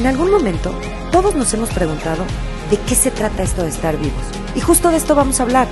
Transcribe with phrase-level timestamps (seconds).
[0.00, 0.72] En algún momento,
[1.12, 2.24] todos nos hemos preguntado
[2.70, 4.22] de qué se trata esto de estar vivos.
[4.56, 5.68] Y justo de esto vamos a hablar.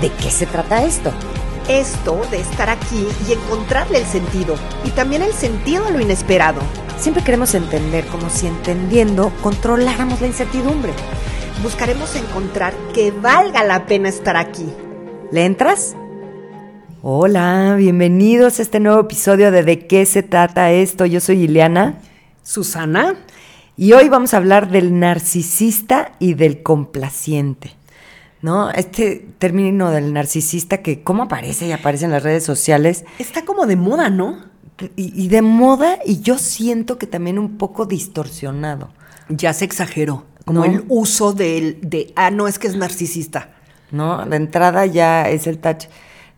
[0.00, 1.10] ¿De qué se trata esto?
[1.68, 4.54] Esto de estar aquí y encontrarle el sentido.
[4.84, 6.60] Y también el sentido a lo inesperado.
[6.96, 10.92] Siempre queremos entender como si entendiendo controláramos la incertidumbre.
[11.64, 14.72] Buscaremos encontrar que valga la pena estar aquí.
[15.32, 15.96] ¿Le entras?
[17.02, 21.04] Hola, bienvenidos a este nuevo episodio de ¿De qué se trata esto?
[21.04, 21.98] Yo soy Ileana.
[22.44, 23.16] Susana.
[23.76, 27.74] Y hoy vamos a hablar del narcisista y del complaciente.
[28.42, 28.70] ¿No?
[28.70, 33.04] Este término del narcisista que cómo aparece y aparece en las redes sociales.
[33.18, 34.50] Está como de moda, ¿no?
[34.96, 38.90] Y, de moda, y yo siento que también un poco distorsionado.
[39.28, 40.24] Ya se exageró.
[40.44, 43.50] Como el uso del, de, ah, no, es que es narcisista.
[43.92, 45.84] No, de entrada ya es el touch.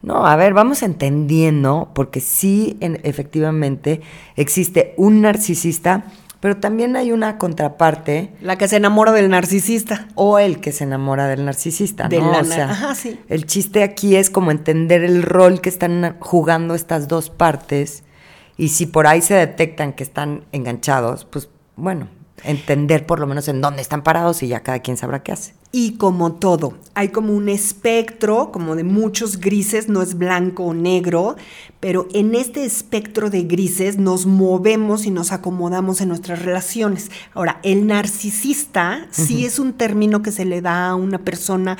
[0.03, 4.03] No, a ver, vamos entendiendo, porque sí, efectivamente,
[4.37, 6.05] existe un narcisista
[6.45, 8.35] pero también hay una contraparte.
[8.43, 10.09] La que se enamora del narcisista.
[10.15, 12.39] O el que se enamora del narcisista, ¿no?
[12.39, 13.19] o sea, Ajá, sí.
[13.31, 18.05] El chiste aquí es como entender el rol que están jugando estas dos partes.
[18.59, 22.09] Y si por ahí se detectan que están enganchados, pues bueno,
[22.45, 25.55] entender por lo menos en dónde están parados y ya cada quien sabrá qué hace.
[25.73, 30.75] Y como todo, hay como un espectro, como de muchos grises, no es blanco o
[30.75, 31.37] negro,
[31.81, 37.11] pero en este espectro de grises nos movemos y nos acomodamos en nuestras relaciones.
[37.33, 41.77] Ahora, el narcisista sí es un término que se le da a una persona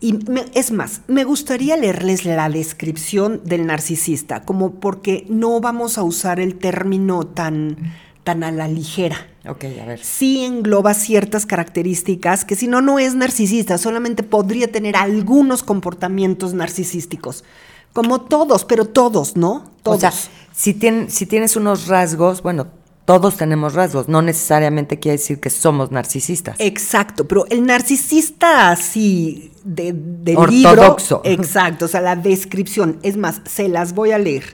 [0.00, 0.18] y
[0.52, 6.40] es más, me gustaría leerles la descripción del narcisista, como porque no vamos a usar
[6.40, 7.94] el término tan
[8.24, 9.28] tan a la ligera.
[9.46, 10.00] Ok, a ver.
[10.02, 16.54] Sí engloba ciertas características que si no, no es narcisista, solamente podría tener algunos comportamientos
[16.54, 17.44] narcisísticos.
[17.92, 19.70] Como todos, pero todos, ¿no?
[19.82, 19.98] Todos.
[19.98, 20.12] O sea,
[20.52, 20.78] si,
[21.08, 22.66] si tienes unos rasgos, bueno,
[23.04, 26.56] todos tenemos rasgos, no necesariamente quiere decir que somos narcisistas.
[26.58, 31.20] Exacto, pero el narcisista así de, del Ortodoxo.
[31.22, 31.42] libro.
[31.42, 32.98] Exacto, o sea, la descripción.
[33.02, 34.44] Es más, se las voy a leer.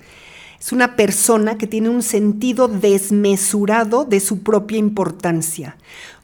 [0.60, 5.78] Es una persona que tiene un sentido desmesurado de su propia importancia,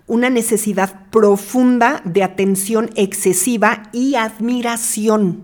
[0.06, 5.42] una necesidad profunda de atención excesiva y admiración,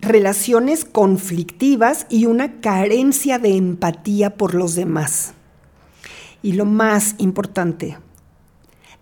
[0.00, 5.34] relaciones conflictivas y una carencia de empatía por los demás.
[6.42, 7.98] Y lo más importante,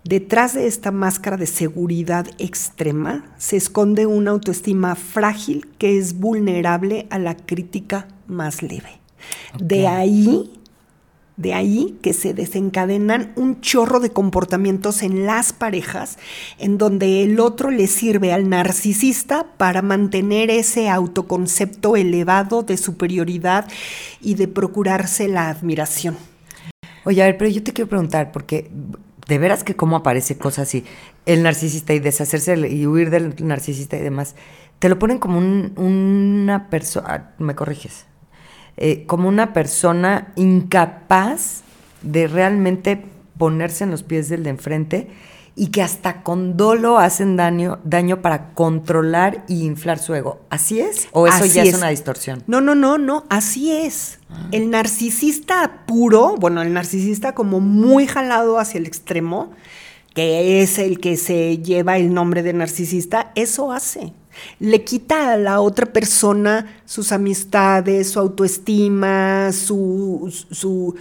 [0.05, 7.05] Detrás de esta máscara de seguridad extrema se esconde una autoestima frágil que es vulnerable
[7.09, 8.99] a la crítica más leve.
[9.59, 10.51] De ahí,
[11.37, 16.17] de ahí que se desencadenan un chorro de comportamientos en las parejas
[16.57, 23.67] en donde el otro le sirve al narcisista para mantener ese autoconcepto elevado de superioridad
[24.21, 26.17] y de procurarse la admiración.
[27.05, 28.69] Oye, a ver, pero yo te quiero preguntar, porque
[29.27, 30.83] de veras que cómo aparece cosas así,
[31.25, 34.35] el narcisista y deshacerse y huir del narcisista y demás,
[34.79, 38.05] te lo ponen como una persona, ah, me corriges,
[38.81, 41.63] eh, como una persona incapaz
[42.01, 43.03] de realmente
[43.37, 45.09] ponerse en los pies del de enfrente
[45.53, 50.39] y que hasta con dolo hacen daño, daño para controlar y inflar su ego.
[50.49, 51.09] ¿Así es?
[51.11, 51.75] ¿O eso ya es.
[51.75, 52.41] una distorsión?
[52.47, 54.19] No, no, no, no, así es.
[54.29, 54.47] Ah.
[54.53, 59.51] El narcisista puro, bueno, el narcisista como muy jalado hacia el extremo,
[60.13, 64.13] que es el que se lleva el nombre de narcisista, eso hace.
[64.59, 70.95] Le quita a la otra persona sus amistades, su autoestima, su, su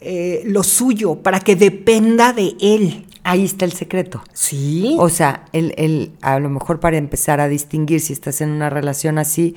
[0.00, 3.06] eh, lo suyo, para que dependa de él.
[3.22, 4.22] Ahí está el secreto.
[4.32, 4.96] Sí.
[4.98, 8.70] O sea, el, el, a lo mejor para empezar a distinguir si estás en una
[8.70, 9.54] relación así,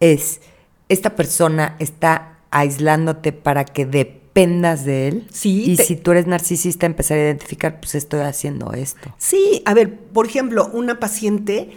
[0.00, 0.40] es,
[0.88, 5.26] esta persona está aislándote para que dependas de él.
[5.30, 5.70] Sí.
[5.70, 9.14] Y si tú eres narcisista, empezar a identificar, pues estoy haciendo esto.
[9.18, 11.70] Sí, a ver, por ejemplo, una paciente,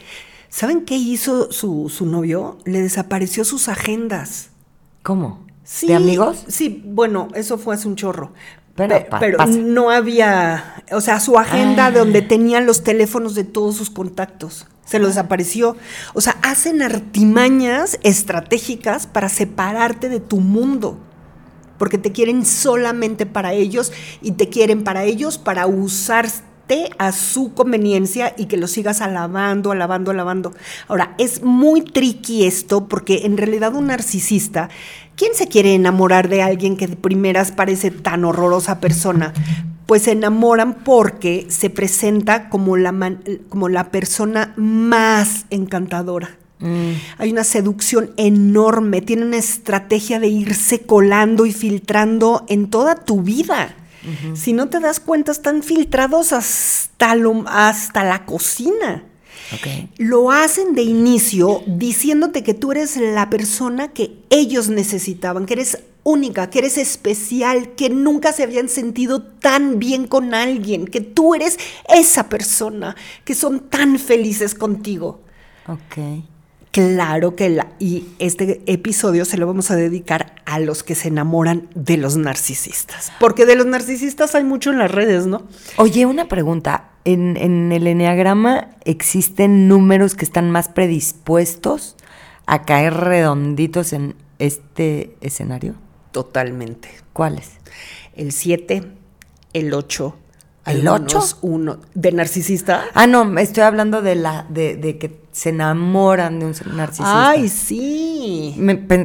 [0.50, 2.58] ¿saben qué hizo su, su novio?
[2.66, 4.50] Le desapareció sus agendas.
[5.04, 5.46] ¿Cómo?
[5.82, 6.46] ¿De amigos?
[6.48, 8.34] Sí, bueno, eso fue hace un chorro.
[9.20, 11.92] Pero, no había, o sea, su agenda ah.
[11.92, 14.68] donde tenían los teléfonos de todos sus contactos.
[14.86, 15.76] Se los desapareció.
[16.14, 20.98] O sea, hacen artimañas estratégicas para separarte de tu mundo.
[21.78, 23.92] Porque te quieren solamente para ellos
[24.22, 25.68] y te quieren para ellos para
[26.98, 30.54] a su conveniencia y que lo sigas alabando, alabando, alabando.
[30.88, 34.70] Ahora, es muy tricky esto porque en realidad un narcisista
[35.20, 39.34] ¿Quién se quiere enamorar de alguien que de primeras parece tan horrorosa persona?
[39.86, 43.18] Pues se enamoran porque se presenta como la,
[43.50, 46.38] como la persona más encantadora.
[46.60, 46.92] Mm.
[47.18, 53.22] Hay una seducción enorme, tiene una estrategia de irse colando y filtrando en toda tu
[53.22, 53.76] vida.
[54.34, 59.04] Si no te das cuenta, están filtrados hasta, lo, hasta la cocina.
[59.98, 65.80] Lo hacen de inicio diciéndote que tú eres la persona que ellos necesitaban, que eres
[66.04, 71.36] única, que eres especial, que nunca se habían sentido tan bien con alguien, que tú
[71.36, 71.58] eres
[71.88, 72.96] esa persona,
[73.26, 75.22] que son tan felices contigo.
[75.68, 76.24] Ok.
[76.80, 81.10] Claro que la, y este episodio se lo vamos a dedicar a los que se
[81.10, 83.12] enamoran de los narcisistas.
[83.20, 85.44] Porque de los narcisistas hay mucho en las redes, ¿no?
[85.76, 86.92] Oye, una pregunta.
[87.04, 91.98] ¿En, en el enneagrama existen números que están más predispuestos
[92.46, 95.76] a caer redonditos en este escenario?
[96.12, 96.90] Totalmente.
[97.12, 97.52] ¿Cuáles?
[98.16, 98.84] El 7,
[99.52, 100.16] el 8,
[100.66, 101.40] ¿El 8?
[101.42, 101.80] Uno.
[101.94, 102.86] ¿De narcisista?
[102.94, 107.30] Ah, no, estoy hablando de la de, de que se enamoran de un narcisista.
[107.30, 108.54] Ay, sí.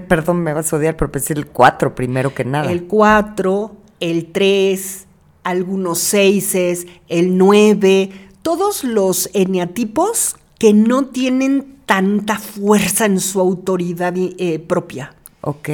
[0.08, 2.72] perdón, me vas a odiar, pero pensé el 4 primero que nada.
[2.72, 5.06] El 4, el 3,
[5.44, 8.10] algunos 6, el 9,
[8.42, 15.14] todos los eneatipos que no tienen tanta fuerza en su autoridad eh, propia.
[15.40, 15.68] Ok.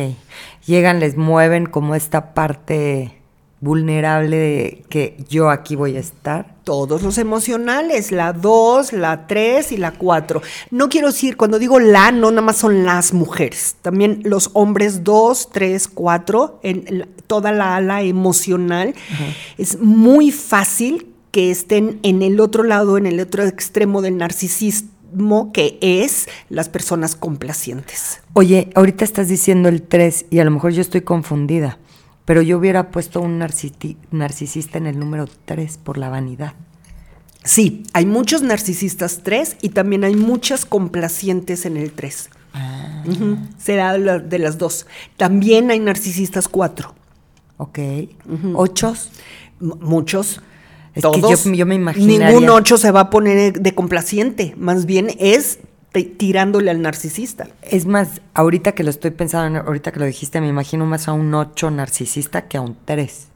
[0.66, 3.19] Llegan, les mueven como esta parte
[3.60, 6.56] vulnerable de que yo aquí voy a estar?
[6.64, 10.40] Todos los emocionales, la 2, la 3 y la 4.
[10.70, 15.04] No quiero decir, cuando digo la, no nada más son las mujeres, también los hombres
[15.04, 18.94] 2, 3, 4, en toda la ala emocional.
[19.58, 25.52] Es muy fácil que estén en el otro lado, en el otro extremo del narcisismo
[25.52, 28.20] que es las personas complacientes.
[28.32, 31.78] Oye, ahorita estás diciendo el 3 y a lo mejor yo estoy confundida
[32.30, 36.52] pero yo hubiera puesto un narcisista en el número 3 por la vanidad.
[37.42, 42.30] Sí, hay muchos narcisistas 3 y también hay muchas complacientes en el 3.
[42.54, 43.02] Ah.
[43.58, 44.86] Será de las dos.
[45.16, 46.94] También hay narcisistas 4.
[47.56, 47.78] Ok.
[48.54, 49.10] ¿Ochos?
[49.58, 50.40] muchos.
[50.94, 51.42] Es Todos.
[51.42, 52.28] que yo, me imaginaría...
[52.28, 54.54] Ningún 8 se va a poner de complaciente.
[54.56, 55.58] Más bien es
[55.92, 57.48] tirándole al narcisista.
[57.62, 61.12] Es más, ahorita que lo estoy pensando, ahorita que lo dijiste, me imagino más a
[61.12, 63.28] un 8 narcisista que a un 3.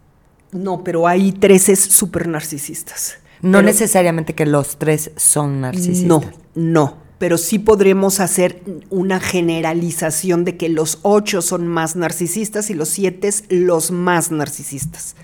[0.52, 3.18] No, pero hay 3 súper narcisistas.
[3.42, 6.06] No necesariamente que los tres son narcisistas.
[6.06, 6.22] No,
[6.54, 6.96] no.
[7.18, 12.88] Pero sí podremos hacer una generalización de que los 8 son más narcisistas y los
[12.88, 15.14] 7 los más narcisistas.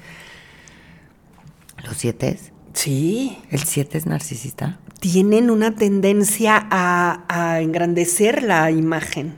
[1.85, 2.39] ¿Los 7?
[2.73, 3.39] Sí.
[3.51, 4.79] ¿El 7 es narcisista?
[5.01, 9.35] tienen una tendencia a, engrandecer la imagen.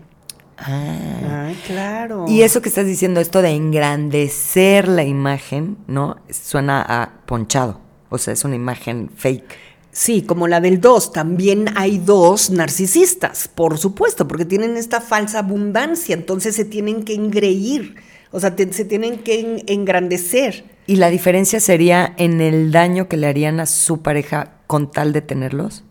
[0.59, 1.47] Ah.
[1.47, 2.27] Ay, claro.
[2.29, 6.17] Y eso que estás diciendo, esto de engrandecer la imagen, ¿no?
[6.31, 7.81] Suena a ponchado.
[8.11, 9.57] O sea, es una imagen fake.
[9.93, 11.13] Sí, como la del 2.
[11.13, 17.15] También hay dos narcisistas, por supuesto, porque tienen esta falsa abundancia, entonces se tienen que
[17.15, 17.97] engreír,
[18.31, 20.65] o sea, se tienen que engrandecer.
[20.87, 25.13] ¿Y la diferencia sería en el daño que le harían a su pareja con tal
[25.13, 25.85] de tenerlos?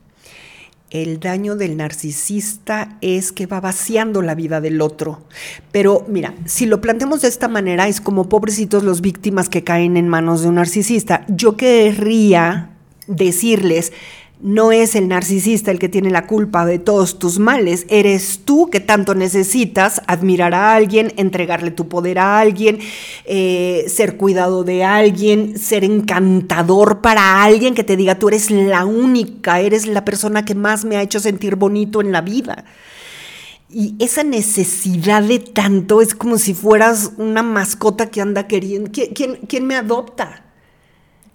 [0.89, 5.23] El daño del narcisista es que va vaciando la vida del otro.
[5.71, 9.95] Pero mira, si lo planteamos de esta manera, es como pobrecitos los víctimas que caen
[9.95, 11.25] en manos de un narcisista.
[11.29, 12.71] Yo querría
[13.07, 13.93] decirles,
[14.41, 18.69] no es el narcisista el que tiene la culpa de todos tus males, eres tú
[18.69, 22.79] que tanto necesitas admirar a alguien, entregarle tu poder a alguien,
[23.25, 28.85] eh, ser cuidado de alguien, ser encantador para alguien que te diga tú eres la
[28.85, 32.65] única, eres la persona que más me ha hecho sentir bonito en la vida.
[33.69, 38.91] Y esa necesidad de tanto es como si fueras una mascota que anda queriendo.
[38.91, 40.40] quién, quién me adopta?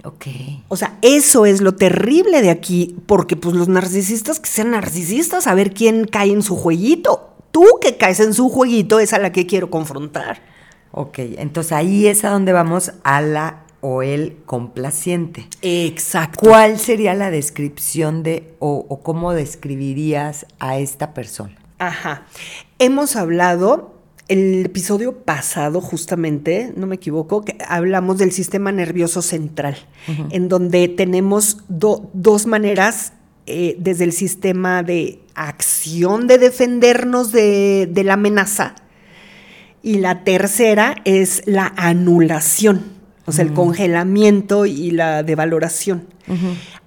[0.04, 0.26] Ok.
[0.68, 5.46] O sea, eso es lo terrible de aquí, porque pues los narcisistas que sean narcisistas,
[5.46, 7.30] a ver quién cae en su jueguito.
[7.50, 10.42] Tú que caes en su jueguito es a la que quiero confrontar.
[10.92, 15.48] Ok, entonces ahí es a donde vamos a la o el complaciente.
[15.62, 16.38] Exacto.
[16.40, 21.56] ¿Cuál sería la descripción de o, o cómo describirías a esta persona?
[21.78, 22.26] Ajá.
[22.78, 23.95] Hemos hablado
[24.28, 29.76] el episodio pasado, justamente, no me equivoco, que hablamos del sistema nervioso central,
[30.30, 33.12] en donde tenemos dos maneras
[33.46, 38.74] eh, desde el sistema de acción de defendernos de, la amenaza,
[39.82, 42.82] y la tercera es la anulación,
[43.26, 46.08] o sea, el congelamiento y la devaloración.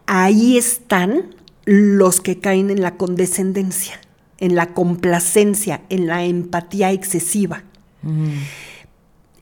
[0.06, 4.02] Ahí están los que caen en la condescendencia
[4.40, 7.64] en la complacencia, en la empatía excesiva.
[8.02, 8.30] Mm.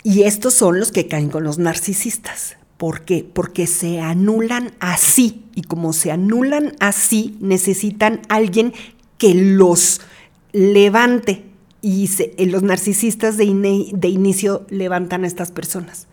[0.04, 2.58] Y estos son los que caen con los narcisistas.
[2.77, 3.27] ¿Por qué?
[3.32, 5.46] Porque se anulan así.
[5.56, 8.74] Y como se anulan así, necesitan alguien
[9.18, 10.01] que los
[10.54, 11.44] levante.
[11.82, 12.10] Y
[12.46, 13.46] los narcisistas de,
[13.94, 16.08] de inicio levantan a estas personas.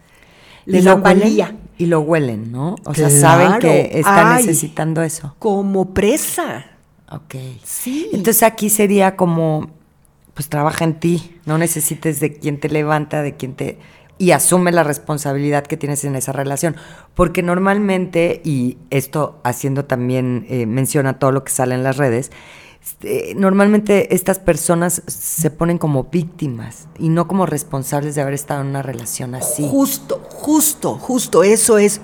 [0.66, 1.56] le dan valía.
[1.76, 2.76] Y lo huelen, ¿no?
[2.84, 5.34] O sea, saben que está necesitando eso.
[5.38, 6.66] Como presa.
[7.16, 7.34] Ok.
[7.64, 8.08] Sí.
[8.12, 9.70] Entonces aquí sería como,
[10.34, 13.78] pues trabaja en ti, no necesites de quien te levanta, de quien te...
[14.18, 16.76] y asume la responsabilidad que tienes en esa relación.
[17.14, 22.30] Porque normalmente, y esto haciendo también eh, menciona todo lo que sale en las redes,
[22.84, 28.60] este, normalmente estas personas se ponen como víctimas y no como responsables de haber estado
[28.60, 29.66] en una relación así.
[29.66, 32.02] Justo, justo, justo, eso es,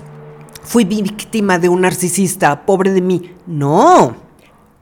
[0.62, 3.34] fui víctima de un narcisista, pobre de mí.
[3.46, 4.16] No,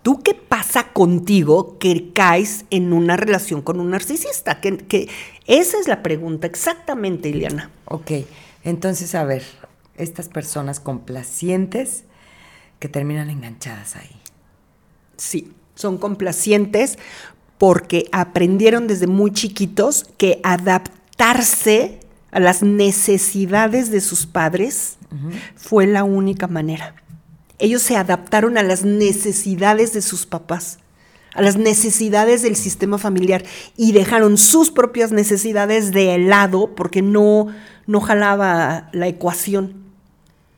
[0.09, 4.59] ¿tú qué pasa contigo que caes en una relación con un narcisista?
[4.59, 5.07] Que, que
[5.47, 7.71] esa es la pregunta, exactamente, Ileana.
[7.85, 8.12] Ok,
[8.65, 9.43] entonces, a ver,
[9.99, 12.05] estas personas complacientes
[12.79, 14.17] que terminan enganchadas ahí.
[15.19, 16.99] Sí son complacientes
[17.59, 22.00] porque aprendieron desde muy chiquitos que adaptarse
[22.31, 24.97] a las necesidades de sus padres
[25.55, 26.95] fue la única manera.
[27.59, 30.79] Ellos se adaptaron a las necesidades de sus papás,
[31.35, 33.45] a las necesidades del sistema familiar
[33.77, 37.49] y dejaron sus propias necesidades de lado porque no,
[37.87, 39.75] no jalaba la ecuación.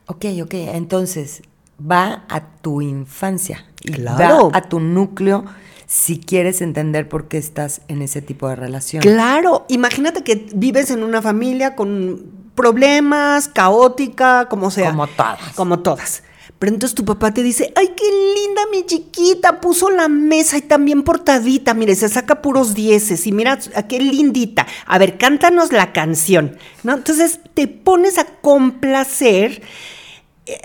[0.05, 1.41] Ok, ok, entonces
[1.79, 4.51] va a tu infancia y claro.
[4.51, 5.45] va a tu núcleo
[5.87, 9.01] si quieres entender por qué estás en ese tipo de relación.
[9.01, 14.91] Claro, imagínate que vives en una familia con problemas, caótica, como sea.
[14.91, 15.53] Como todas.
[15.55, 16.23] Como todas.
[16.61, 20.61] Pero entonces tu papá te dice, ay, qué linda mi chiquita, puso la mesa y
[20.61, 23.57] también portadita, mire, se saca puros dieces y mira,
[23.89, 24.67] qué lindita.
[24.85, 26.93] A ver, cántanos la canción, ¿no?
[26.93, 29.63] Entonces te pones a complacer.
[30.45, 30.61] Eh,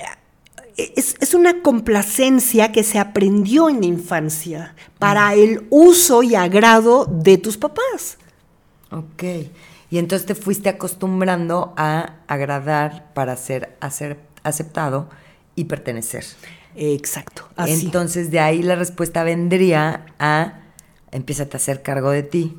[0.76, 5.38] es, una complacencia que se aprendió en la infancia para mm.
[5.38, 8.18] el uso y agrado de tus papás.
[8.90, 9.22] Ok.
[9.88, 13.78] Y entonces te fuiste acostumbrando a agradar para ser
[14.42, 15.08] aceptado
[15.56, 16.25] y pertenecer.
[16.76, 17.48] Exacto.
[17.66, 20.60] Entonces de ahí la respuesta vendría a
[21.10, 22.56] empieza a hacer cargo de ti,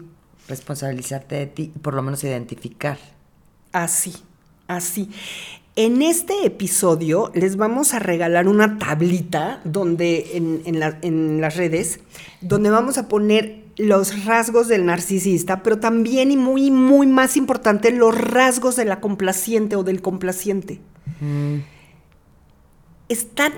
[0.47, 2.97] responsabilizarte de ti y por lo menos identificar.
[3.71, 4.13] Así,
[4.67, 5.09] así.
[5.75, 10.79] En este episodio les vamos a regalar una tablita donde en,
[11.41, 11.99] las redes,
[12.41, 17.91] donde vamos a poner los rasgos del narcisista, pero también y muy, muy más importante,
[17.91, 20.79] los rasgos de la complaciente o del complaciente.
[21.21, 21.76] Mm.
[23.09, 23.53] Están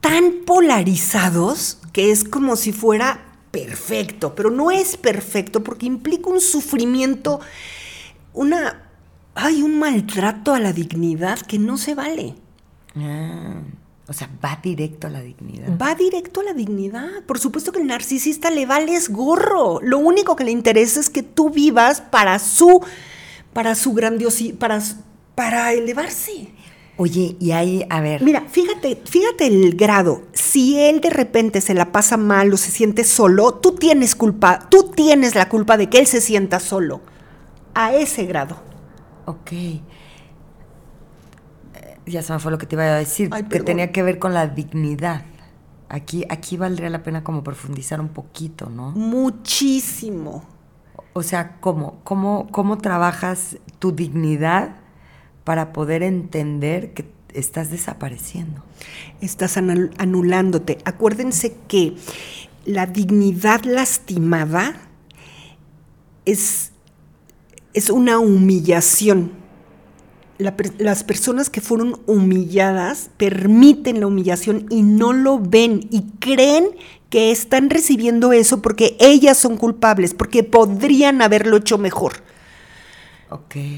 [0.00, 6.40] tan polarizados que es como si fuera perfecto, pero no es perfecto porque implica un
[6.40, 7.40] sufrimiento,
[8.32, 8.86] una
[9.34, 12.34] hay un maltrato a la dignidad que no se vale.
[12.96, 13.62] Ah,
[14.08, 15.78] o sea, va directo a la dignidad.
[15.78, 17.22] Va directo a la dignidad.
[17.26, 19.80] Por supuesto que el narcisista le vales gorro.
[19.82, 22.84] Lo único que le interesa es que tú vivas para su,
[23.52, 24.82] para su grandiosidad, para,
[25.36, 26.48] para elevarse.
[27.02, 28.22] Oye, y ahí, a ver.
[28.22, 30.24] Mira, fíjate, fíjate el grado.
[30.34, 34.68] Si él de repente se la pasa mal o se siente solo, tú tienes culpa,
[34.68, 37.00] tú tienes la culpa de que él se sienta solo.
[37.72, 38.58] A ese grado.
[39.24, 39.50] Ok.
[39.52, 39.80] Eh,
[42.04, 44.34] ya se me fue lo que te iba a decir, que tenía que ver con
[44.34, 45.24] la dignidad.
[45.88, 48.90] Aquí, aquí valdría la pena como profundizar un poquito, ¿no?
[48.90, 50.44] Muchísimo.
[51.14, 54.79] O sea, ¿cómo, cómo, cómo trabajas tu dignidad
[55.44, 57.04] para poder entender que
[57.34, 58.62] estás desapareciendo?
[59.20, 60.78] Estás anulándote.
[60.84, 61.94] Acuérdense que
[62.64, 64.74] la dignidad lastimada
[66.24, 66.70] es
[67.74, 69.38] es una humillación.
[70.78, 76.70] las personas que fueron humilladas permiten la humillación y no lo ven y creen
[77.10, 82.14] que están recibiendo eso porque ellas son culpables, porque podrían haberlo hecho mejor.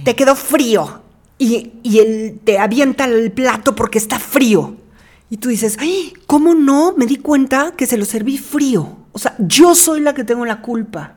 [0.05, 1.03] Te quedó frío
[1.43, 4.77] y, y él te avienta el plato porque está frío.
[5.29, 6.95] Y tú dices, ay, ¿cómo no?
[6.97, 8.97] Me di cuenta que se lo serví frío.
[9.13, 11.17] O sea, yo soy la que tengo la culpa.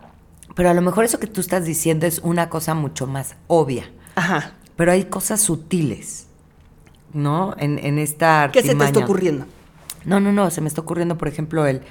[0.55, 3.91] Pero a lo mejor eso que tú estás diciendo es una cosa mucho más obvia.
[4.15, 4.53] Ajá.
[4.75, 6.27] Pero hay cosas sutiles,
[7.13, 7.53] ¿no?
[7.59, 9.45] En, en esta ¿Qué se te está ocurriendo?
[10.05, 10.49] No, no, no.
[10.49, 11.81] Se me está ocurriendo, por ejemplo, el.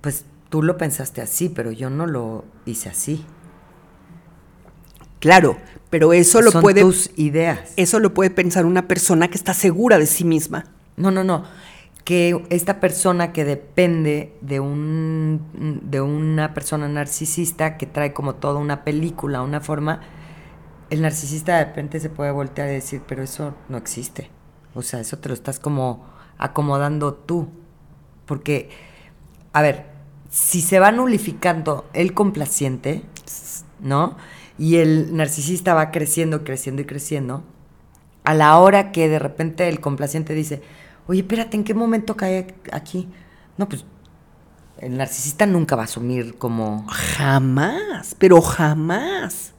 [0.00, 3.24] Pues tú lo pensaste así, pero yo no lo hice así.
[5.18, 5.56] Claro,
[5.94, 6.80] pero eso lo Son puede.
[6.80, 7.72] tus ideas.
[7.76, 10.64] Eso lo puede pensar una persona que está segura de sí misma.
[10.96, 11.44] No, no, no
[12.02, 18.58] que esta persona que depende de, un, de una persona narcisista que trae como toda
[18.58, 20.00] una película, una forma,
[20.90, 24.30] el narcisista de repente se puede voltear y decir, pero eso no existe.
[24.74, 26.04] O sea, eso te lo estás como
[26.38, 27.50] acomodando tú.
[28.26, 28.68] Porque,
[29.52, 29.86] a ver,
[30.28, 33.04] si se va nulificando el complaciente,
[33.78, 34.16] ¿no?
[34.58, 37.42] Y el narcisista va creciendo, creciendo y creciendo,
[38.24, 40.62] a la hora que de repente el complaciente dice,
[41.06, 43.08] oye, espérate, ¿en qué momento cae aquí?
[43.58, 43.84] No, pues
[44.78, 46.86] el narcisista nunca va a asumir como...
[46.88, 49.52] Jamás, pero jamás.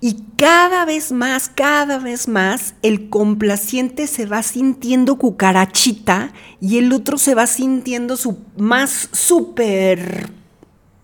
[0.00, 6.92] Y cada vez más, cada vez más, el complaciente se va sintiendo cucarachita y el
[6.92, 10.30] otro se va sintiendo su, más super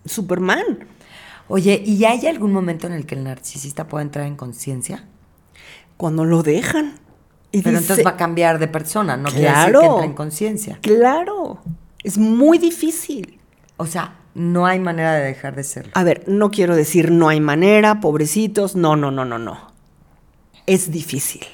[0.05, 0.87] Superman.
[1.54, 5.04] Oye, ¿y hay algún momento en el que el narcisista pueda entrar en conciencia?
[5.99, 6.94] Cuando lo dejan.
[7.50, 10.78] Pero entonces va a cambiar de persona, no claro, que entre en conciencia.
[10.80, 11.61] Claro,
[12.02, 13.38] es muy difícil.
[13.76, 15.92] O sea, no hay manera de dejar de serlo.
[15.94, 19.59] A ver, no quiero decir no hay manera, pobrecitos, no, no, no, no, no.
[20.64, 21.44] Es difícil.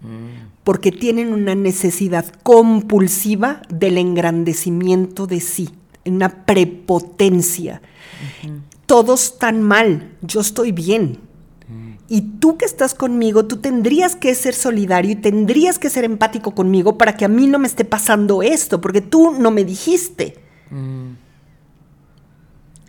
[0.00, 0.48] Mm.
[0.64, 5.70] Porque tienen una necesidad compulsiva del engrandecimiento de sí,
[6.04, 7.82] una prepotencia.
[8.88, 11.18] Todos están mal, yo estoy bien.
[11.68, 11.92] Mm.
[12.08, 16.54] Y tú que estás conmigo, tú tendrías que ser solidario y tendrías que ser empático
[16.54, 20.38] conmigo para que a mí no me esté pasando esto, porque tú no me dijiste.
[20.70, 21.10] Mm.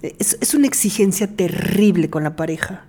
[0.02, 2.86] Es, una exigencia terrible con la pareja.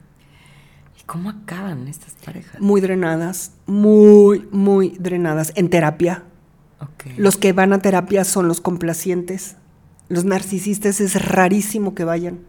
[0.96, 2.60] ¿Y cómo acaban estas parejas?
[2.60, 5.52] Muy drenadas, muy, muy drenadas.
[5.56, 6.22] En terapia.
[7.16, 9.56] Los que van a terapia son los complacientes.
[10.08, 12.40] Los narcisistas es rarísimo que vayan.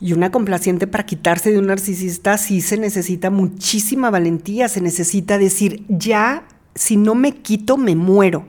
[0.00, 5.36] Y una complaciente para quitarse de un narcisista sí se necesita muchísima valentía, se necesita
[5.36, 8.46] decir, ya, si no me quito, me muero.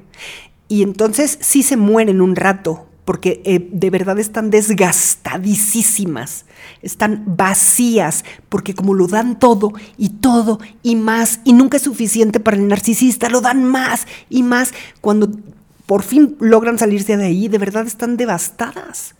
[0.70, 6.46] Y entonces sí se mueren un rato, porque eh, de verdad están desgastadísimas,
[6.82, 12.40] están vacías, porque como lo dan todo y todo y más, y nunca es suficiente
[12.40, 15.30] para el narcisista, lo dan más y más, cuando
[15.86, 19.16] por fin logran salirse de ahí, de verdad están devastadas.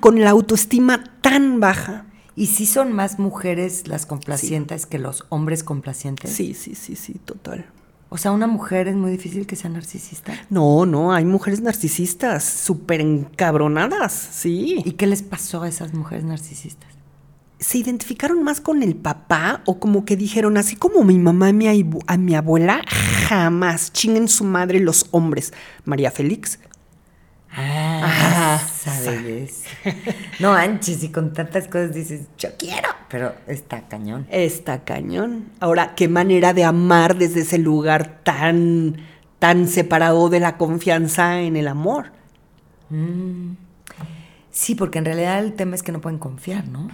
[0.00, 2.06] Con la autoestima tan baja.
[2.34, 6.30] ¿Y si son más mujeres las complacientes que los hombres complacientes?
[6.30, 7.64] Sí, sí, sí, sí, total.
[8.08, 10.32] O sea, una mujer es muy difícil que sea narcisista.
[10.50, 14.82] No, no, hay mujeres narcisistas, súper encabronadas, sí.
[14.84, 16.90] ¿Y qué les pasó a esas mujeres narcisistas?
[17.58, 21.86] ¿Se identificaron más con el papá o como que dijeron, así como mi mamá y
[22.06, 22.82] a mi abuela,
[23.28, 25.54] jamás chinguen su madre los hombres?
[25.84, 26.58] María Félix,
[27.58, 29.64] Ah, sabes.
[30.40, 34.26] No anches y con tantas cosas dices, yo quiero, pero está cañón.
[34.30, 35.50] Está cañón.
[35.60, 38.96] Ahora, qué manera de amar desde ese lugar tan,
[39.38, 42.12] tan separado de la confianza en el amor.
[42.90, 43.52] Mm.
[44.50, 46.88] Sí, porque en realidad el tema es que no pueden confiar, ¿no?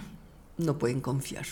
[0.57, 1.45] No pueden confiar.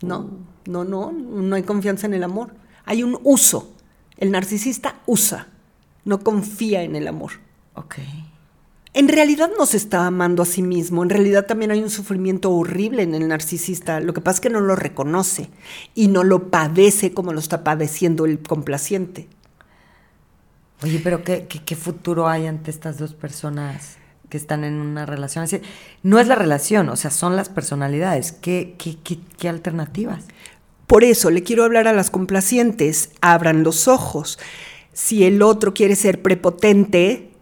[0.00, 0.38] No, uh.
[0.66, 2.54] no, no, no hay confianza en el amor.
[2.84, 3.72] Hay un uso.
[4.16, 5.48] El narcisista usa,
[6.04, 7.32] no confía en el amor.
[7.74, 7.96] Ok.
[8.96, 12.50] En realidad no se está amando a sí mismo, en realidad también hay un sufrimiento
[12.50, 15.50] horrible en el narcisista, lo que pasa es que no lo reconoce
[15.94, 19.28] y no lo padece como lo está padeciendo el complaciente.
[20.82, 23.98] Oye, pero ¿qué, futuro hay ante estas dos personas
[24.30, 25.44] que están en una relación?
[25.44, 25.60] Así,
[26.02, 28.32] no es la relación, o sea, son las personalidades.
[28.32, 28.96] ¿Qué, qué,
[29.38, 30.24] qué alternativas?
[30.86, 34.38] Por eso le quiero hablar a las complacientes, abran los ojos.
[34.94, 37.35] Si el otro quiere ser prepotente,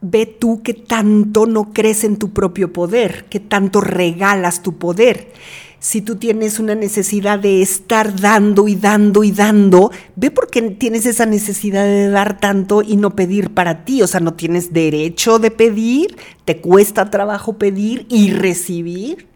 [0.00, 5.32] ve tú que tanto no crees en tu propio poder, que tanto regalas tu poder.
[5.78, 10.60] Si tú tienes una necesidad de estar dando y dando y dando, ve por qué
[10.62, 14.02] tienes esa necesidad de dar tanto y no pedir para ti.
[14.02, 19.26] O sea, no tienes derecho de pedir, te cuesta trabajo pedir y recibir.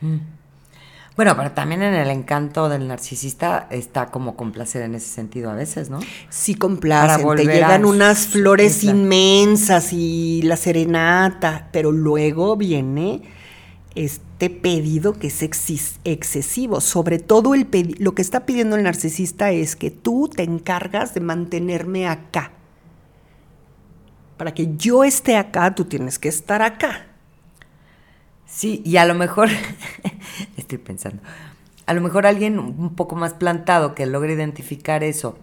[0.00, 0.31] Mm.
[1.14, 5.54] Bueno, pero también en el encanto del narcisista está como complacer en ese sentido a
[5.54, 6.00] veces, ¿no?
[6.30, 7.26] Sí, complacen.
[7.36, 13.22] Te llegan unas flores inmensas y la serenata, pero luego viene
[13.94, 16.80] este pedido que es excesivo.
[16.80, 17.66] Sobre todo el
[17.98, 22.52] lo que está pidiendo el narcisista es que tú te encargas de mantenerme acá.
[24.38, 27.06] Para que yo esté acá, tú tienes que estar acá.
[28.52, 29.48] Sí, y a lo mejor,
[30.76, 31.22] estoy pensando,
[31.86, 35.38] a lo mejor alguien un poco más plantado que logre identificar eso,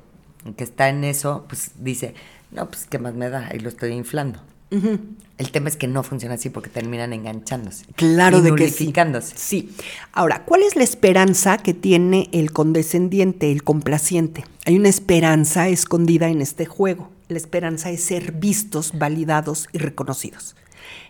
[0.55, 2.15] que está en eso, pues dice,
[2.51, 4.39] no, pues qué más me da, y lo estoy inflando.
[4.71, 7.85] El tema es que no funciona así porque terminan enganchándose.
[7.95, 8.93] Claro de que sí.
[9.35, 9.75] Sí.
[10.11, 14.45] Ahora, ¿cuál es la esperanza que tiene el condescendiente, el complaciente?
[14.65, 17.09] Hay una esperanza escondida en este juego.
[17.29, 20.55] La esperanza es ser vistos, validados y reconocidos.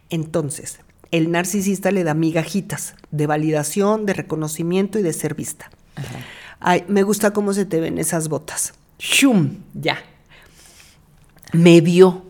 [0.10, 0.80] Entonces,
[1.12, 5.70] el narcisista le da migajitas de validación, de reconocimiento y de ser vista.
[6.60, 8.74] Ay, me gusta cómo se te ven esas botas.
[9.00, 9.58] ¡Shum!
[9.74, 9.98] Ya.
[11.54, 12.24] Me vio.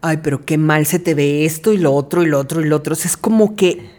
[0.00, 2.64] Ay, pero qué mal se te ve esto y lo otro y lo otro y
[2.64, 2.94] lo otro.
[2.94, 3.90] es como que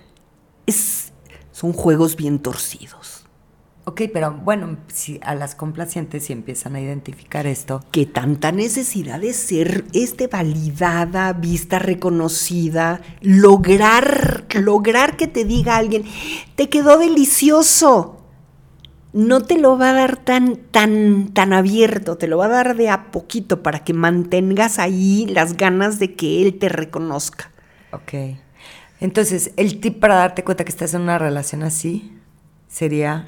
[0.66, 1.12] es,
[1.52, 3.17] son juegos bien torcidos.
[3.90, 7.82] Ok, pero bueno, si a las complacientes si empiezan a identificar esto.
[7.90, 16.04] Que tanta necesidad de ser este validada, vista, reconocida, lograr, lograr que te diga alguien,
[16.56, 18.26] te quedó delicioso.
[19.14, 22.76] No te lo va a dar tan, tan, tan abierto, te lo va a dar
[22.76, 27.52] de a poquito para que mantengas ahí las ganas de que él te reconozca.
[27.94, 28.36] Ok.
[29.00, 32.14] Entonces, el tip para darte cuenta que estás en una relación así
[32.68, 33.28] sería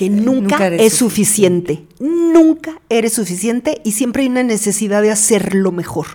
[0.00, 1.84] que nunca, es suficiente.
[1.98, 6.06] Nunca eres suficiente y siempre hay una necesidad de hacerlo mejor.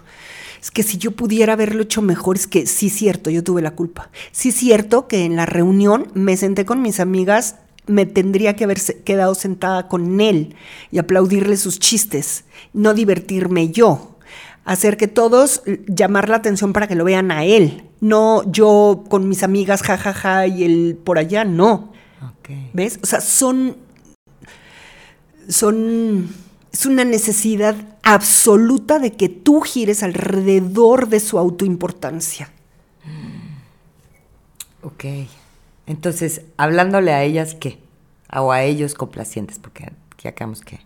[0.60, 3.62] Es que si yo pudiera haberlo hecho mejor, es que sí es cierto, yo tuve
[3.62, 4.10] la culpa.
[4.32, 8.63] Sí es cierto que en la reunión me senté con mis amigas, me tendría que
[8.63, 10.56] haber quedado sentada con él
[10.89, 14.17] y aplaudirle sus chistes, no divertirme yo.
[14.63, 19.30] Hacer que todos llamar la atención para que lo vean a él, no yo con
[19.30, 21.93] mis amigas jajaja y él por allá, no.
[22.73, 22.99] ¿Ves?
[23.01, 23.77] O sea, son,
[25.47, 26.29] son,
[26.71, 32.51] es una necesidad absoluta de que tú gires alrededor de su autoimportancia.
[34.84, 35.05] Ok.
[35.88, 37.79] Entonces, hablándole a ellas, ¿qué?
[38.31, 40.79] O a ellos complacientes, porque aquí acabamos que...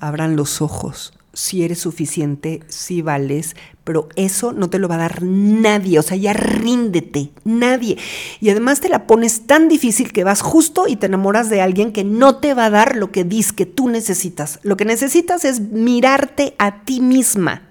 [0.00, 4.98] Abran los ojos si eres suficiente, si vales, pero eso no te lo va a
[4.98, 7.96] dar nadie, o sea, ya ríndete, nadie.
[8.40, 11.92] Y además te la pones tan difícil que vas justo y te enamoras de alguien
[11.92, 14.58] que no te va a dar lo que dices que tú necesitas.
[14.62, 17.62] Lo que necesitas es mirarte a ti misma.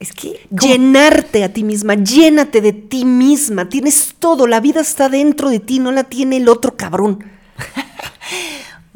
[0.00, 5.08] Es que llenarte a ti misma, llénate de ti misma, tienes todo, la vida está
[5.08, 7.24] dentro de ti, no la tiene el otro cabrón.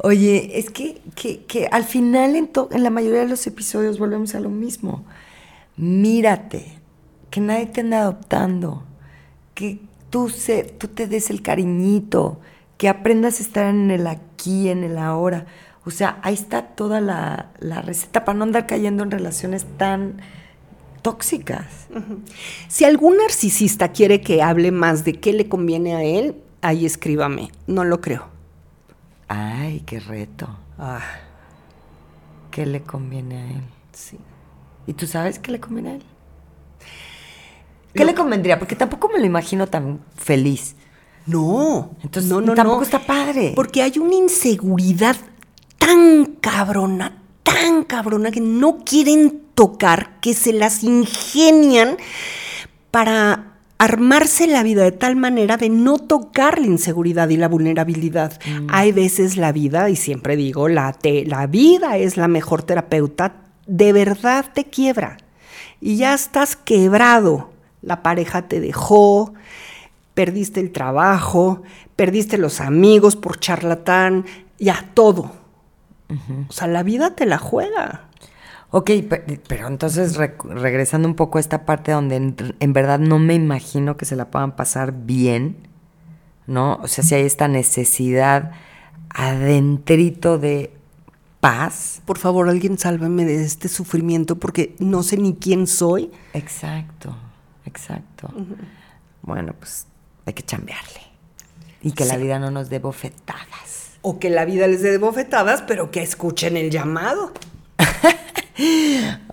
[0.01, 4.39] Oye, es que, que, al final en, en la mayoría de los episodios volvemos a
[4.39, 5.03] lo mismo.
[5.75, 6.79] Mírate,
[7.29, 8.83] que nadie te anda adoptando,
[9.53, 12.39] que tú, se, tú te des el cariñito,
[12.77, 15.47] que aprendas a estar en el aquí, en el ahora.
[15.85, 20.21] O sea, ahí está toda la, la receta para no andar cayendo en relaciones tan
[21.01, 21.87] tóxicas.
[22.69, 27.51] Si algún narcisista quiere que hable más de qué le conviene a él, ahí escríbame.
[27.67, 28.38] No lo creo.
[29.29, 30.49] Ay, qué reto.
[30.77, 31.01] Ah.
[32.51, 33.63] ¿Qué le conviene a él?
[33.93, 34.17] Sí.
[34.87, 36.03] ¿Y tú sabes qué le conviene a él?
[37.93, 38.57] ¿Qué le convendría?
[38.59, 40.75] Porque tampoco me lo imagino tan feliz.
[41.27, 41.91] No.
[42.03, 43.53] Entonces, no, no, tampoco está padre.
[43.55, 45.15] Porque hay una inseguridad
[45.77, 51.97] tan cabrona, tan cabrona, que no quieren tocar, que se las ingenian
[52.89, 58.39] para armarse la vida de tal manera de no tocar la inseguridad y la vulnerabilidad.
[58.45, 58.67] Mm.
[58.69, 63.93] Hay veces la vida, y siempre digo, la, la vida es la mejor terapeuta, de
[63.93, 65.17] verdad te quiebra.
[65.81, 67.51] Y ya estás quebrado.
[67.81, 69.33] La pareja te dejó,
[70.13, 71.63] perdiste el trabajo,
[71.95, 74.25] perdiste los amigos por charlatán,
[74.59, 75.31] ya todo.
[76.49, 78.08] O sea, la vida te la juega.
[78.71, 78.91] Ok,
[79.47, 82.15] pero entonces regresando un poco a esta parte donde
[82.59, 85.57] en, verdad no me imagino que se la puedan pasar bien,
[86.45, 86.75] ¿no?
[86.83, 88.51] O sea, si hay esta necesidad
[89.09, 90.71] adentrito de
[91.39, 92.01] paz.
[92.05, 96.11] Por favor, alguien sálvame de este sufrimiento porque no sé ni quién soy.
[96.33, 97.15] Exacto,
[97.65, 98.31] exacto.
[99.21, 99.87] Bueno, pues
[100.25, 101.01] hay que chambearle.
[101.81, 103.97] Y que la vida no nos dé bofetadas.
[104.01, 107.31] O que la vida les dé bofetadas, pero que escuchen el llamado.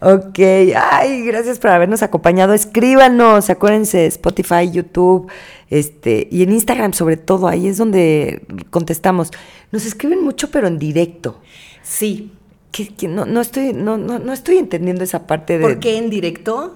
[0.01, 0.39] ok,
[0.77, 2.53] ay, gracias por habernos acompañado.
[2.55, 5.31] Escríbanos, acuérdense, Spotify, YouTube,
[5.71, 9.31] este, y en Instagram sobre todo, ahí es donde contestamos.
[9.73, 11.41] Nos escriben mucho, pero en directo.
[11.83, 12.33] Sí.
[12.73, 15.65] Que, no, no, estoy, no, no, no, estoy entendiendo esa parte de.
[15.65, 16.75] ¿Por qué en directo?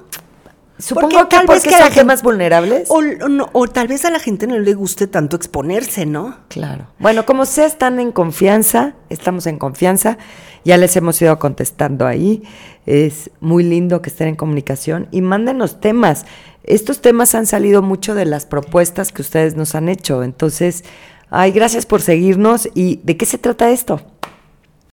[0.80, 2.88] Supongo que tal vez que son más vulnerables.
[2.90, 6.38] O, tal vez a la gente no le guste tanto exponerse, ¿no?
[6.48, 6.86] Claro.
[6.98, 10.18] Bueno, como sea, están en confianza, estamos en confianza,
[10.64, 12.42] ya les hemos ido contestando ahí.
[12.86, 16.26] Es muy lindo que estén en comunicación y mándenos temas.
[16.64, 20.22] Estos temas han salido mucho de las propuestas que ustedes nos han hecho.
[20.22, 20.84] Entonces,
[21.30, 22.68] ay, gracias por seguirnos.
[22.74, 24.00] ¿Y de qué se trata esto?